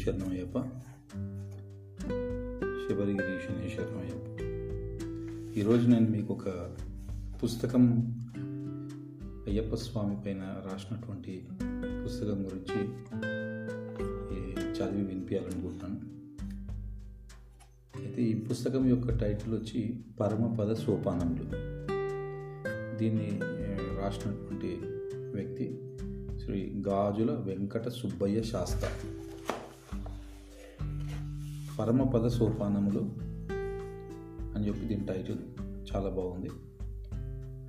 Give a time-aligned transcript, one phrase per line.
[0.00, 0.58] శరణమయ్యప్ప.
[2.84, 4.40] శబరిగిరీశనే శరణమయ్యప్ప.
[5.58, 6.76] ఈరోజు నేను మీకు ఒక
[7.44, 7.82] పుస్తకం
[9.48, 11.46] అయ్యప్ప స్వామి పైన రాసినటువంటి
[12.04, 12.88] పుస్తకం గురించి
[14.72, 16.00] చదివి వినిపించాలనుకుంటున్నాను
[18.02, 21.44] అయితే ఈ పుస్తకం యొక్క టైటిల్ వచ్చి పరమపద సోపానములు.
[22.98, 23.40] దీన్ని
[24.00, 24.80] రాసినటువంటి
[25.34, 25.96] వ్యక్తి
[26.44, 28.88] శ్రీ గాజుల వెంకట సుబ్బయ్య శాస్త్ర.
[31.80, 33.00] పరమపద సోపానములు
[34.56, 35.38] అని చెప్పి దీని టైటిల్
[35.92, 36.50] చాలా బాగుంది.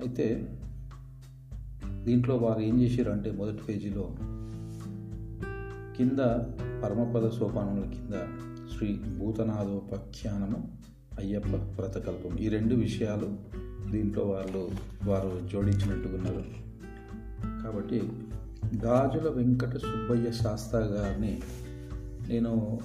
[0.01, 0.57] అయితే
[2.03, 4.09] దీంట్లో వారు ఏం చేశారంటే మొదటి పేజీలో
[5.97, 6.20] కింద
[6.84, 8.13] పరమపద సోపానముల కింద
[8.75, 10.71] శ్రీ భూతనాథోపాఖ్యానము
[11.20, 13.37] అయ్యప్ప వ్రతకల్పం ఈ రెండు విషయాలు
[13.91, 14.71] దీంట్లో వాళ్ళు
[15.05, 16.43] వారు జోడించినట్టుకున్నారు
[17.63, 18.01] కాబట్టి
[18.85, 21.41] గాజుల వెంకట సుబ్బయ్య శాస్త్ర గారిని
[22.27, 22.79] నేను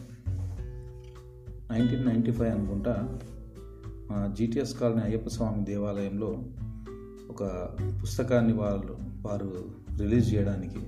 [1.72, 3.18] నైన్టీన్ నైంటీ ఫైవ్ అనుకుంటా
[4.10, 6.42] మా జీటీఎస్ కాలనీ అయ్యప్ప స్వామి దేవాలయంలో
[7.30, 7.68] ఒక
[8.02, 10.80] పుస్తకాన్ని వాళ్ళు వారు రిలీజ్ చేయడానికి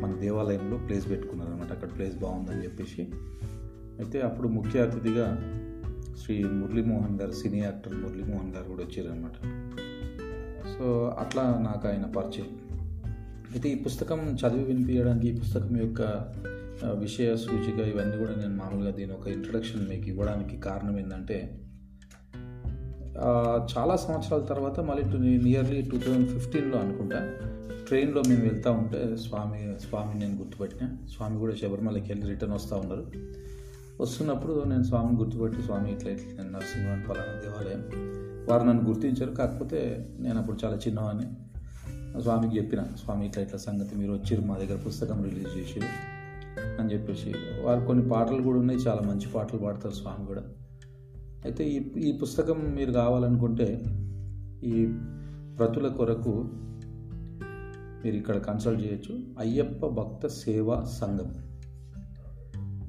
[0.00, 3.02] మన దేవాలయంలో ప్లేస్ పెట్టుకున్నారు అనమాట అక్కడ ప్లేస్ బాగుందని చెప్పేసి.
[3.98, 5.26] అయితే అప్పుడు ముఖ్య అతిథిగా
[6.24, 9.36] శ్రీ మురళీమోహన్ గారు సినీ యాక్టర్ మురళీమోహన్ గారు కూడా వచ్చారనమాట
[10.78, 12.50] సో అట్లా నాకు ఆయన పరిచయం.
[13.52, 16.02] అయితే ఈ పుస్తకం చదివి వినిపించడానికి ఈ పుస్తకం యొక్క
[16.84, 21.58] విషయ సూచిక ఇవన్నీ కూడా నేను మామూలుగా దీని ఒక ఇంట్రడక్షన్ మీకు ఇవ్వడానికి కారణం ఏంటంటే
[23.78, 27.34] చాలా సంవత్సరాల తర్వాత మళ్ళీ నియర్లీ టూ థౌజండ్ ఫిఫ్టీన్లో అనుకుంటా
[27.86, 30.88] ట్రైన్లో మేము వెళ్తూ ఉంటే స్వామి స్వామిని నేను గుర్తుపట్టిన.
[31.16, 33.06] స్వామి కూడా శబరిమలకి వెళ్ళి రిటర్న్ వస్తూ ఉన్నారు.
[34.00, 37.82] వస్తున్నప్పుడు నేను స్వామిని గుర్తుపెట్టి స్వామి ఇట్లా ఇట్లా నేను నరసింహన్ పలానా దేవాలయం
[38.50, 39.30] వారు నన్ను గుర్తించారు.
[39.30, 41.26] కాకపోతే నేను అప్పుడు చాలా చిన్నవాడిని.
[42.22, 46.21] స్వామికి చెప్పిన స్వామి ఇట్లా ఇట్లా సంగతి మీరు వచ్చారు మా దగ్గర పుస్తకం రిలీజ్ చేసారు
[46.80, 48.80] అని చెప్పేసి వారు కొన్ని పాటలు కూడా ఉన్నాయి.
[48.80, 50.42] చాలా మంచి పాటలు పాడతారు స్వామి కూడా.
[51.44, 53.82] అయితే ఈ ఈ పుస్తకం మీరు కావాలనుకుంటే
[54.64, 54.86] ఈ
[55.58, 56.50] ప్రతుల కొరకు
[58.04, 59.18] మీరు ఇక్కడ కన్సల్ట్ చేయొచ్చు.
[59.38, 61.34] అయ్యప్ప భక్త సేవా సంఘం.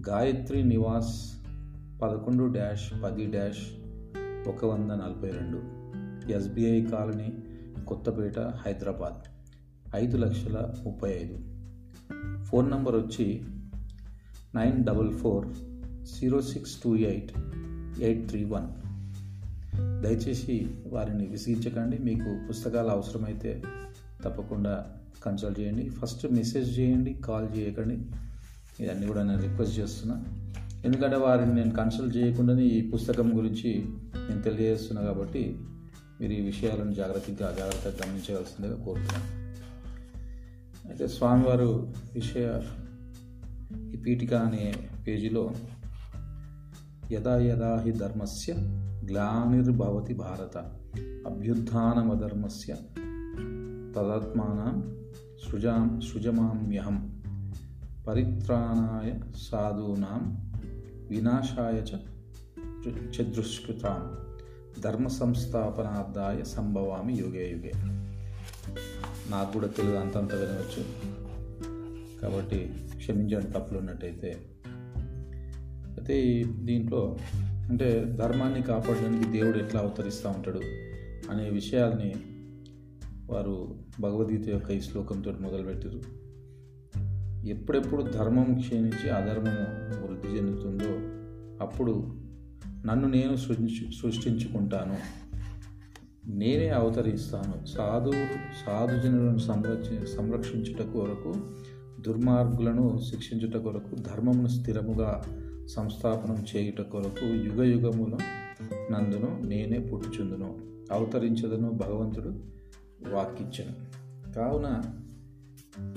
[0.10, 1.34] గాయత్రి నివాస్
[2.02, 3.62] పదకొండు డ్యాష్ పది డ్యాష్
[4.48, 5.62] ఒక వంద నలభై రెండు.
[6.32, 7.44] SBI colony
[7.88, 9.24] Kothapet Hyderabad.
[9.96, 11.38] ఐదు లక్షల ముప్పై ఐదు.
[12.44, 13.44] ఫోన్ నంబర్ వచ్చి
[14.56, 15.48] nine double four
[16.04, 17.32] zero six two eight
[18.02, 18.68] eight three one.
[20.04, 21.98] దయచేసి వారిని విసిగించకండి.
[21.98, 23.64] మీకు పుస్తకాలు అవసరమైతే
[24.24, 24.86] తప్పకుండా
[25.24, 25.90] కన్సల్ట్ చేయండి.
[25.90, 27.98] ఫస్ట్ మెసేజ్ చేయండి కాల్ చేయకండి.
[28.84, 30.24] ఇవన్నీ కూడా నేను రిక్వెస్ట్ చేస్తున్నా.
[30.86, 33.86] ఎందుకంటే వారిని నేను కన్సల్ట్ చేయకుండానే ఈ పుస్తకం గురించి
[34.30, 35.58] నేను తెలియజేస్తున్నా కాబట్టి
[36.22, 39.44] మీరు ఈ విషయాలను జాగ్రత్తగా జాగ్రత్తగా గమనించవలసిందిగా కోరుతున్నాను.
[40.88, 42.62] అయితే స్వామివారు విషయ
[43.94, 44.74] ఈ పీఠిక అనే
[45.08, 45.52] పేజీలో
[47.12, 48.54] యదా యదా హి ధర్మస్య
[49.10, 50.58] గ్లానిర్భవతి భారత
[51.28, 52.76] అభ్యుత్నమధర్మస్య
[53.96, 54.96] తదాత్మానం
[55.50, 57.24] సృజా సృజమామ్యహం
[58.08, 60.52] పరిత్రాణాయ సాధూనాం
[61.10, 61.98] వినాశాయ
[62.90, 64.34] చదృష్కృతాం
[64.82, 67.72] ధర్మ సంస్థాపనార్థాయ సంభవామి యుగే యుగే.
[69.30, 70.86] నాకు కూడా తెలుగు అంతంత వినవచ్చు.
[72.22, 72.74] కాబట్టి
[73.04, 74.28] క్షమించడం తప్పులు ఉన్నట్టయితే
[75.94, 80.60] అయితే ఈ దీంట్లో అంటే ధర్మాన్ని కాపాడడానికి దేవుడు ఎట్లా అవతరిస్తూ ఉంటాడు
[81.32, 82.16] అనే విషయాల్ని
[83.30, 86.24] వారు భగవద్గీత యొక్క ఈ శ్లోకంతో మొదలుపెట్టారు
[87.48, 90.86] ఎప్పుడెప్పుడు ధర్మం క్షీణించి అధర్మము వృద్ధి చెందుతుందో
[91.66, 92.16] అప్పుడు
[92.86, 94.98] నన్ను నేను సృష్టి సృష్టించుకుంటాను.
[96.28, 97.66] నేనే అవతరిస్తాను.
[97.66, 98.26] సాధువు
[98.66, 101.34] సాధుజనులను సంరక్ష సంరక్షించుటకు వరకు
[102.08, 105.24] దుర్మార్గులను శిక్షించుట కొరకు ధర్మమును స్థిరముగా
[105.68, 108.18] సంస్థాపనం చేయుట కొరకు యుగ యుగముల
[108.92, 110.60] నందును నేనే పుట్టుచుందును.
[110.92, 112.30] అవతరించదను భగవంతుడు
[113.10, 113.94] వాక్కిచ్చను.
[114.34, 114.82] కావున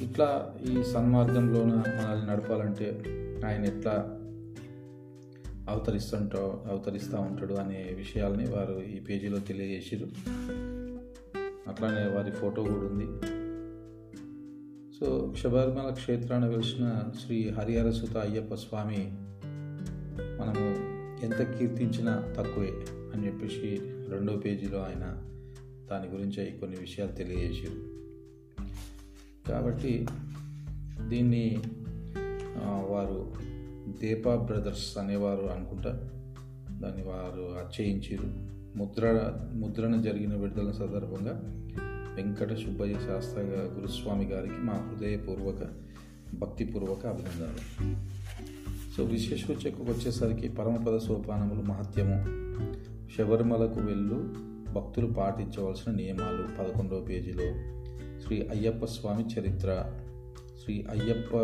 [0.03, 3.03] ఇట్లా ఈ సన్మార్గంలోన మనల్ని నడపాలంటే
[3.47, 3.93] ఆయన ఎట్లా
[5.70, 6.38] అవతరిస్తుంటా
[6.70, 10.06] అవతరిస్తూ ఉంటాడు అనే విషయాల్ని వారు ఈ పేజీలో తెలియజేసారు
[11.69, 13.36] అట్లానే వారి ఫోటో కూడా ఉంది.
[15.00, 19.08] సో శబరిమల క్షేత్రాన్ని వెలిసిన శ్రీ హరిహరసుత అయ్యప్ప స్వామి
[20.40, 20.69] మనము
[21.25, 22.72] ఎంత కీర్తించినా తక్కువే
[23.14, 25.22] అని చెప్పేసి రెండో పేజీలో ఆయన
[25.90, 27.81] దాని గురించి కొన్ని విషయాలు తెలియజేశారు.
[29.48, 30.06] కాబట్టి
[31.08, 31.62] దీన్ని
[32.64, 33.34] వారు
[34.00, 35.90] దీపా బ్రదర్స్ అనేవారు అనుకుంటా
[36.82, 41.66] దాన్ని వారు అచ్చయించారు ముద్ర ముద్రణ జరిగిన విడుదల సందర్భంగా
[42.17, 45.67] వెంకట సుబ్బయ్య శాస్త్ర గురుస్వామి గారికి మా హృదయపూర్వక
[46.35, 47.97] భక్తిపూర్వక అభినందనలు.
[48.97, 52.25] సో విశేషోచ్చకు వచ్చేసరికి పరమపద సోపానములు మహత్యము.
[53.17, 54.35] శబరిమలకు వెళ్ళు
[54.73, 57.77] భక్తులు పాటించవలసిన నియమాలు పదకొండవ పేజీలో.
[58.21, 59.99] శ్రీ అయ్యప్ప స్వామి చరిత్ర
[60.65, 61.37] శ్రీ అయ్యప్ప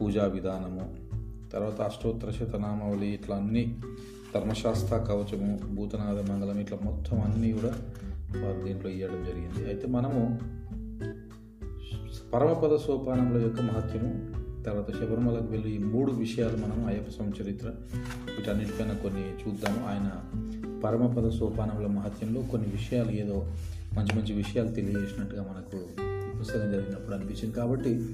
[0.00, 0.96] పూజా విధానము
[1.52, 3.76] తర్వాత అష్టోత్తర శతనామావళి ఇట్లా అన్ని
[4.34, 7.74] ధర్మశాస్త్ర కవచము భూతనాథ మంగళం ఇట్లా మొత్తం అన్నీ కూడా
[8.38, 9.66] వారు దీంట్లో ఇవ్వడం జరిగింది.
[9.66, 10.40] అయితే మనము
[12.34, 17.68] పరమపద సోపానముల యొక్క మహత్యము తర్వాత శబరిమలకు వెళ్ళి మూడు విషయాలు మనం అయ్యప్ప స్వామి చరిత్ర
[18.36, 19.86] వీటన్నిటిపైన కొన్ని చూద్దాము.
[19.86, 20.24] ఆయన
[20.84, 23.52] పరమపద సోపానముల మహత్యంలో కొన్ని విషయాలు ఏదో
[23.94, 25.86] మంచి మంచి విషయాలు తెలియజేసినట్టుగా మనకు
[26.40, 27.54] పుస్తకం జరిగినప్పుడు అనిపించింది.
[27.54, 28.06] కాబట్టి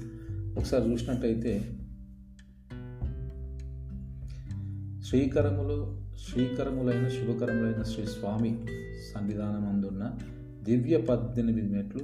[0.57, 1.75] ఒకసారి చూసినట్టయితే
[5.05, 8.65] శ్రీకరములు శ్రీకరములైన శుభకరములైన శ్రీ స్వామి
[9.15, 10.17] సన్నిధానం అందున్న
[10.63, 12.01] దివ్య పద్దెనిమిది మెట్లు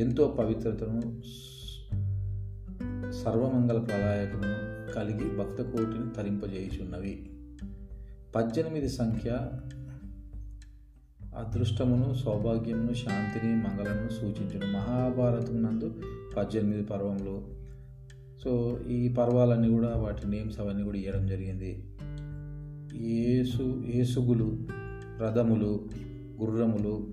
[0.00, 1.00] ఎంతో పవిత్రతను
[3.10, 7.30] సర్వమంగళ ప్రదాయకము కలిగి భక్త కోటిని తరింపజేయుచున్నవి.
[8.34, 9.30] పద్దెనిమిది సంఖ్య
[11.36, 16.02] అదృష్టమును సౌభాగ్యమును శాంతిని మంగళమును సూచించడం మహాభారతం నందు
[16.36, 17.48] పద్దెనిమిది పర్వములు.
[18.44, 21.89] సో ఈ పర్వాలన్నీ కూడా వాటి నేమ్స్ అవన్నీ కూడా ఇవ్వడం జరిగింది.
[22.96, 24.58] ఏసు ఏసుగులు
[25.20, 25.88] రథములు
[26.42, 27.08] గుర్రములు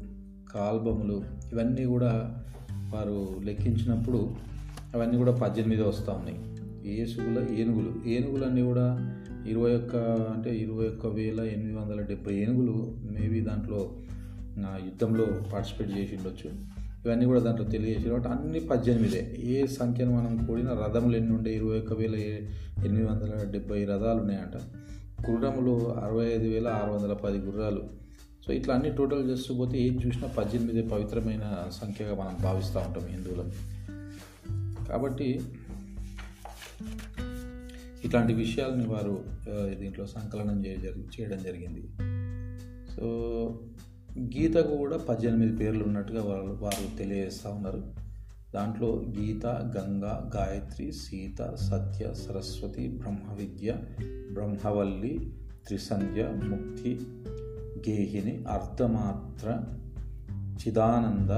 [0.53, 2.44] కాల్బములు ఇవన్నీ కూడా
[2.94, 4.35] వారు లెక్కించినప్పుడు
[4.95, 6.39] అవన్నీ కూడా పద్దెనిమిది వస్తూ ఉన్నాయి.
[7.01, 8.09] ఏసుగుల ఏనుగులు.
[8.09, 9.15] ఏనుగులన్నీ కూడా
[9.47, 9.95] ఇరవై ఒక్క
[10.35, 13.91] అంటే ఇరవై ఒక్క వేల ఎనిమిది వందల డెబ్బై ఏనుగులు మేబీ దాంట్లో
[14.57, 16.51] నా యుద్ధంలో పార్టిసిపేట్ చేసి ఉండొచ్చు.
[17.06, 19.35] ఇవన్నీ కూడా దాంట్లో తెలియజేసి కాబట్టి అన్ని పద్దెనిమిదే.
[19.39, 24.62] ఏ సంఖ్యను మనం కూడిన రథములు ఎన్ని ఉండే ఇరవై ఒక్క వేల ఎనిమిది వందల డెబ్బై రథాలు ఉన్నాయంట.
[25.29, 27.89] గుర్రములు అరవై ఐదు వేల ఆరు వందల పది గుర్రాలు.
[28.47, 33.51] సో ఇట్లా అన్ని టోటల్ చేస్తూ పోతే ఏది చూసినా పద్దెనిమిది పవిత్రమైన సంఖ్యగా మనం భావిస్తూ ఉంటాం హిందువులం.
[34.85, 35.41] కాబట్టి
[38.05, 39.25] ఇట్లాంటి విషయాలని వారు
[39.79, 41.83] దీంట్లో సంకలనం చేయ చేయడం జరిగింది.
[42.95, 43.05] సో
[44.19, 48.06] గీతకు కూడా పద్దెనిమిది పేర్లు ఉన్నట్టుగా వాళ్ళు వారు తెలియజేస్తూ ఉన్నారు.
[48.55, 53.75] దాంట్లో గీత గంగా గాయత్రి సీత సత్య సరస్వతి బ్రహ్మ విద్య
[54.31, 55.33] బ్రహ్మవల్లి
[55.67, 57.07] త్రిసంధ్య ముక్తి
[57.89, 59.63] గేహిని అర్ధమాత్ర
[60.67, 61.29] చిదానంద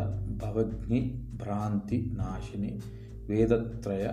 [0.42, 2.80] భవగ్ని భ్రాంతి నాశిని
[3.30, 4.10] వేదత్రయ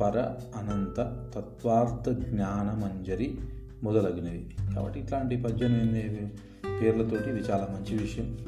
[0.00, 0.18] పర
[0.56, 0.96] అనంత
[1.34, 3.38] తత్వార్థ జ్ఞానమంజరి
[3.82, 4.50] మొదలగినవి.
[4.74, 6.26] కాబట్టి ఇట్లాంటి పద్దెనిమిది
[6.82, 8.38] పేర్లతోటి ఇది చాలా మంచి విషయం.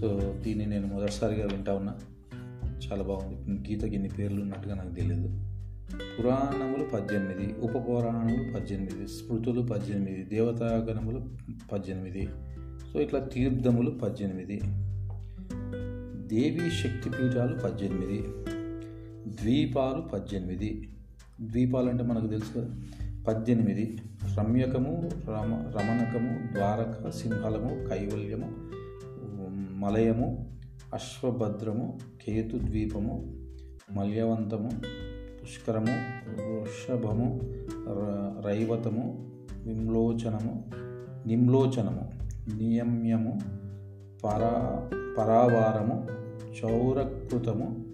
[0.00, 1.94] సో దీన్ని నేను మొదటిసారిగా వింటా ఉన్నా.
[2.86, 3.70] చాలా బాగుంది.
[3.70, 5.28] గీతకి ఇన్ని పేర్లు ఉన్నట్టుగా నాకు తెలియదు
[6.18, 11.24] పురాణములు పద్దెనిమిది ఉపపురాణములు పద్దెనిమిది స్మృతులు పద్దెనిమిది దేవతాగణములు
[11.72, 12.28] పద్దెనిమిది.
[12.92, 14.60] సో ఇట్లా తీర్థములు పద్దెనిమిది.
[16.34, 18.22] దేవీ శక్తిపీఠాలు పద్దెనిమిది.
[19.30, 20.88] ద్వీపాలు పద్దెనిమిది.
[21.40, 22.68] ద్వీపాలు అంటే మనకు తెలుసు కదా.
[23.28, 23.98] పద్దెనిమిది.
[24.38, 28.50] రమ్యకము రమ రమణకము ద్వారక సింహలము కైవల్యము
[29.78, 30.58] మలయము
[30.94, 33.34] అశ్వభద్రము కేతు ద్వీపము
[33.90, 34.70] మల్యవంతము
[35.42, 35.94] పుష్కరము
[36.60, 37.40] వృషభము
[38.46, 40.70] రైవతము విమ్లోచనము
[41.26, 42.12] నిమ్లోచనము
[42.56, 43.40] నియమ్యము
[44.24, 44.88] పరా
[45.18, 46.06] పరావారము
[46.52, 47.84] చౌరకృతము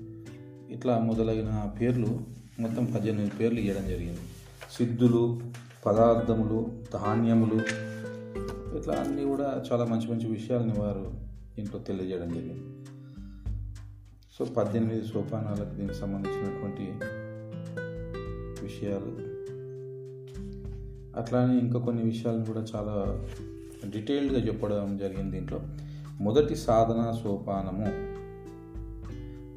[0.73, 2.21] ఇట్లా మొదలైన పేర్లు
[2.61, 4.25] మొత్తం పద్దెనిమిది పేర్లు ఇవ్వడం జరిగింది.
[4.73, 5.41] సిద్ధులు
[5.87, 7.61] పదార్థములు ధాన్యములు
[8.79, 11.15] ఇట్లా అన్నీ కూడా చాలా మంచి మంచి విషయాలని వారు
[11.59, 12.76] ఇంట్లో తెలియజేయడం జరిగింది.
[14.39, 16.83] సో పద్దెనిమిది సోపానాలకు దీనికి సంబంధించినటువంటి
[18.63, 19.37] విషయాలు.
[21.21, 23.25] అట్లానే ఇంకా కొన్ని విషయాలను కూడా చాలా
[23.91, 25.61] డీటెయిల్డ్గా చెప్పడం జరిగింది దీంట్లో.
[26.21, 27.87] మొదటి సాధన సోపానము.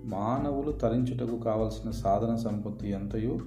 [0.07, 3.37] మానవులు తరించుటకు కావలసిన సాధన సంపత్తి ఎంతయో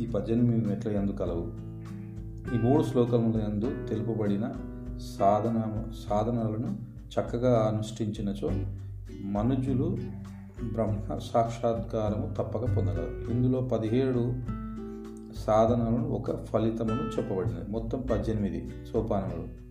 [0.00, 1.46] ఈ పద్దెనిమిది మెట్ల ఎందు కలవు.
[2.54, 4.52] ఈ మూడు శ్లోకముల ఎందు తెలుపబడిన
[5.18, 6.78] సాధన సాధనాలను
[7.20, 8.50] చక్కగా అనుష్ఠించినచో
[9.24, 9.98] మనుజులు
[10.72, 13.30] బ్రహ్మ సాక్షాత్కారము తప్పక పొందగలరు.
[13.30, 14.34] ఇందులో పదిహేడు
[15.36, 17.70] సాధనలను ఒక ఫలితమును చెప్పబడినది.
[17.70, 19.66] మొత్తం పద్దెనిమిది సోపానములు.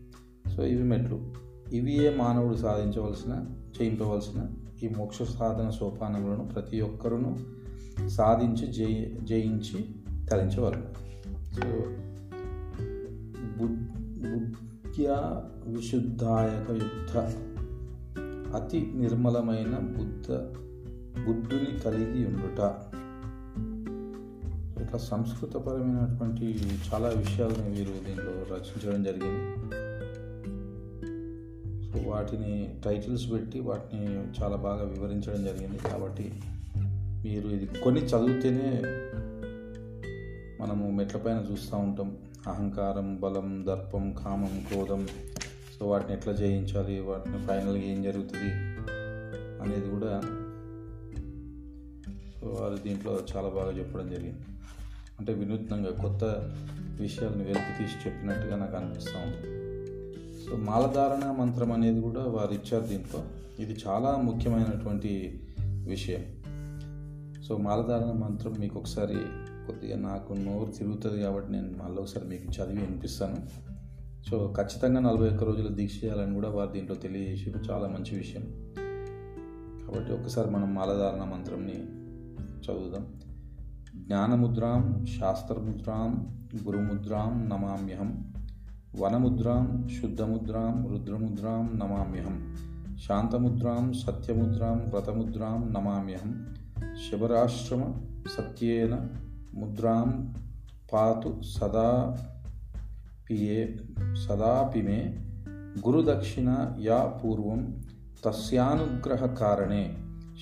[0.50, 1.34] సో ఇవి మెట్లు.
[1.74, 3.46] ఇవియే మానవుడు సాధించవలసిన
[3.82, 4.48] చేయించవలసిన
[4.84, 7.38] ఈ మోక్ష సాధన సోపానములను ప్రతి ఒక్కరును
[8.08, 9.96] సాధించి జయి జయించి
[10.30, 11.06] తరించవలను.
[11.56, 11.84] సో
[13.58, 13.86] బుద్
[14.22, 17.18] బుద్ధ్యా విశుద్ధాయక యుద్ధ
[18.56, 20.32] అతి నిర్మలమైన బుద్ధ
[21.28, 22.60] బుద్ధుని కలిగి ఉండుట.
[24.82, 26.46] ఇట్లా సంస్కృతపరమైనటువంటి
[26.88, 29.56] చాలా విషయాలను వీరు దీనిలో రచించడం జరిగింది.
[31.92, 34.06] సో వాటిని టైటిల్స్ పెట్టి వాటిని
[34.42, 36.32] చాలా బాగా వివరించడం జరిగింది కాబట్టి
[37.24, 38.82] మీరు ఇది కొన్ని చదివితేనే
[40.64, 42.18] మనము మెట్లపైన చూస్తూ ఉంటాం.
[42.48, 45.08] అహంకారం బలం దర్పం కామం క్రోధం
[45.79, 48.51] సో వాటిని ఎట్లా జయించాలి వాటిని ఫైనల్గా ఏం జరుగుతుంది
[49.63, 50.22] అనేది కూడా
[52.39, 54.44] సో వారు దీంట్లో చాలా బాగా చెప్పడం జరిగింది.
[55.20, 56.24] అంటే వినూత్నంగా కొత్త
[57.01, 59.55] విషయాలను వెలికి తీసి చెప్పినట్టుగా నాకు అనిపిస్తూ ఉంది.
[60.46, 63.24] సో మాలధారణ మంత్రం అనేది కూడా వారు ఇచ్చారు దీంట్లో.
[63.60, 66.24] ఇది చాలా ముఖ్యమైనటువంటి విషయం.
[67.48, 69.15] సో మాలధారణ మంత్రం మీకు ఒకసారి
[69.67, 73.65] కొద్దిగా నాకు నోరు తిరుగుతుంది కాబట్టి నేను మళ్ళీ ఒకసారి మీకు చదివి వినిపిస్తాను.
[74.29, 78.41] సో ఖచ్చితంగా నలభై ఒక్క రోజులు దీక్ష చేయాలని కూడా వారు దీంట్లో తెలియజేసారు చాలా మంచి విషయం.
[79.88, 81.74] కాబట్టి ఒకసారి మనం మాలధారణ మంత్రంని
[82.62, 83.08] చదువుదాం.
[83.96, 88.34] జ్ఞానముద్రాం శాస్త్రముద్రాం గురుముద్రాం నమామ్యహం.
[89.00, 92.55] వనముద్రాం శుద్ధముద్రాం రుద్రముద్రాం నమామ్యహం.
[93.08, 96.55] శాంతముద్రాం సత్యముద్రాం వ్రతముద్రాం నమామ్యహం.
[96.79, 97.94] శివరాశ్రమ
[98.38, 99.08] సత్యేన
[99.53, 100.36] ముద్రాం
[100.94, 102.17] పాతు సదా
[103.27, 105.25] पिये सदापि मे
[105.82, 107.74] गुरुदक्षिणा या पूर्वं
[108.25, 109.98] तस्यानुग्रहकारणे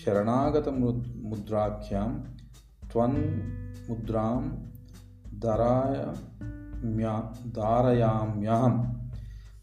[0.06, 2.20] शरणागतमुद्राख्यां
[2.90, 4.50] त्वन्मुद्रां
[5.40, 8.94] धरायम्या, धारयाम्यहं।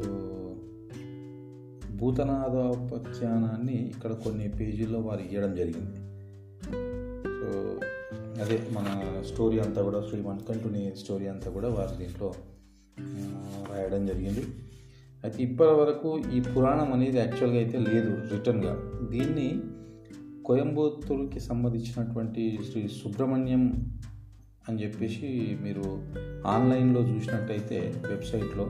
[1.96, 6.03] భూతనాథోపాఖ్యానాన్ని ఇక్కడ కొన్ని పేజీల్లో వారు ఇవ్వడం జరిగింది.
[7.44, 7.80] సో
[8.42, 8.88] అదే మన
[9.26, 12.34] స్టోరీ అంతా కూడా శ్రీ మణికంఠుని స్టోరీ అంతా కూడా వారు దీంట్లో
[13.70, 14.44] రాయడం జరిగింది.
[15.24, 18.74] అయితే ఇప్పటి వరకు ఈ పురాణం అనేది యాక్చువల్గా అయితే లేదు రిటర్న్గా.
[19.10, 19.62] దీన్ని
[20.46, 23.94] కోయంబత్తూరుకి సంబంధించినటువంటి శ్రీ సుబ్రహ్మణ్యం
[24.70, 26.02] అని చెప్పేసి మీరు
[26.48, 28.70] ఆన్లైన్లో చూసినట్టయితే వెబ్సైట్లో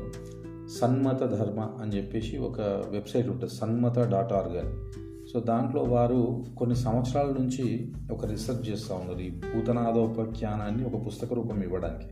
[0.79, 5.02] సన్మత ధర్మ అని చెప్పేసి ఒక వెబ్సైట్ ఉంటుంది సన్మత డాట్ ఆర్గ్ అని.
[5.33, 9.19] సో దాంట్లో వారు కొన్ని సంవత్సరాల నుంచి ఒక రీసెర్చ్ చేస్తూ ఉన్నారు.
[9.19, 12.07] ఈ భూతనాథోపాఖ్యానాన్ని ఒక పుస్తక రూపం ఇవ్వడానికి.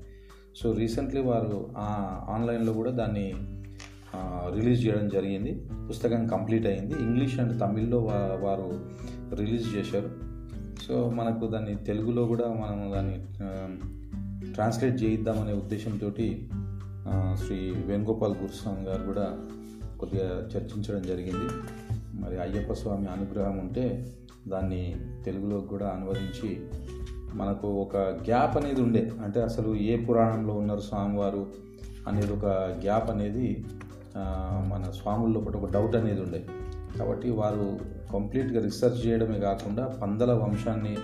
[0.55, 1.69] సో రీసెంట్లీ వారు
[2.29, 3.33] ఆన్లైన్లో కూడా దాన్ని
[4.59, 5.67] రిలీజ్ చేయడం జరిగింది.
[5.89, 6.93] పుస్తకం కంప్లీట్ అయింది.
[6.93, 7.99] ఇంగ్లీష్ అండ్ తమిళ్ళో
[8.41, 8.89] వారు
[9.35, 10.09] రిలీజ్ చేశారు.
[10.87, 13.17] సో మనకు దాన్ని తెలుగులో కూడా మనం దాన్ని
[14.53, 16.11] ట్రాన్స్లేట్ చేయిద్దామనే ఉద్దేశంతో
[17.45, 19.37] శ్రీ వేణుగోపాల్ గురుస్వామి గారు కూడా
[19.99, 21.47] కొద్దిగా చర్చించడం జరిగింది.
[22.13, 24.05] మరి అయ్యప్ప స్వామి అనుగ్రహం ఉంటే
[24.47, 26.61] దాన్ని తెలుగులో కూడా అనువదించి
[27.33, 29.11] మనకు ఒక గ్యాప్ అనేది ఉండే.
[29.23, 31.47] అంటే అసలు ఏ పురాణంలో ఉన్నారు స్వామివారు
[32.07, 32.45] అనేది ఒక
[32.83, 33.65] గ్యాప్ అనేది
[34.67, 36.45] మన స్వాముల్లో ఒక డౌట్ అనేది ఉండే.
[36.99, 37.79] కాబట్టి వారు
[38.13, 40.97] కంప్లీట్గా రీసెర్చ్ చేయడమే కాకుండా పందల వంశాన్ని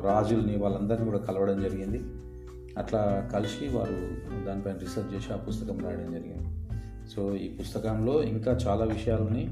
[0.00, 1.98] రాజుల్ని వాళ్ళందరినీ కూడా కలవడం జరిగింది.
[2.78, 3.96] అట్లా కలిసి వారు
[4.44, 6.68] దానిపైన రీసెర్చ్ చేసి ఆ పుస్తకం రాయడం జరిగింది.
[7.10, 9.50] సో ఈ పుస్తకంలో ఇంకా చాలా విషయాలని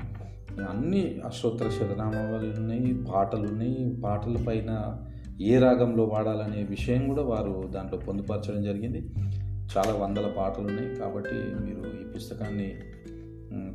[0.62, 3.96] అన్ని అష్టోత్తర శతనామాలు ఉన్నాయి పాటలు ఉన్నాయి.
[4.04, 5.02] పాటల పైన
[5.40, 8.98] ఏ రాగంలో వాడాలనే విషయం కూడా వారు దాంట్లో పొందుపరచడం జరిగింది.
[9.76, 10.96] చాలా వందల పాటలు ఉన్నాయి.
[10.96, 12.74] కాబట్టి మీరు ఈ పుస్తకాన్ని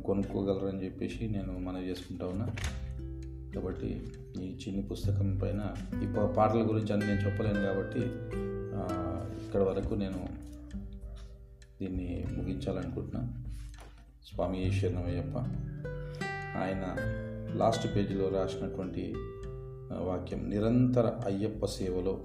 [0.06, 2.46] కొనుక్కోగలరని చెప్పేసి నేను మనవి చేసుకుంటా ఉన్నా.
[3.54, 4.02] కాబట్టి
[4.42, 8.00] ఈ చిన్ని పుస్తకం పైన ఈ పాటల గురించి అని నేను చెప్పలేను కాబట్టి
[9.44, 10.28] ఇక్కడ వరకు నేను
[11.80, 13.32] దీన్ని ముగించాలనుకుంటున్నా.
[14.34, 15.38] స్వామి శరణమయ్యప్ప.
[16.56, 16.96] ఆయన
[17.54, 19.14] లాస్ట్ పేజీలో రాసినటువంటి
[19.92, 22.24] వాక్యం నిరంతర అయ్యప్ప సేవలో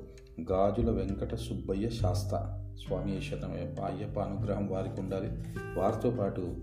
[0.51, 2.63] గాజుల వెంకట సుబ్బయ్య శాస్త.
[2.86, 5.27] స్వామి శరణమయ్యప్ప అయ్యప్ప అనుగ్రహం వారికి ఉండాలి.
[5.77, 6.55] వారితో పాటు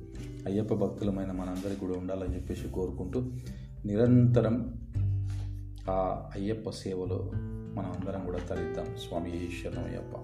[0.46, 3.22] అయ్యప్ప భక్తులమైన మనందరికీ కూడా ఉండాలని చెప్పేసి కోరుకుంటూ
[3.84, 4.80] నిరంతరం
[5.90, 7.30] ఆ అయ్యప్ప సేవలో
[7.74, 10.16] మనం అందరం కూడా తరిద్దాం స్వామి శరణమయ్యప్ప